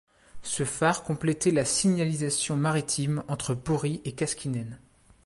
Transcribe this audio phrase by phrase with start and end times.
[0.41, 4.79] Ce phare complétait la signalisation maritime entre Pori et Kaskinen.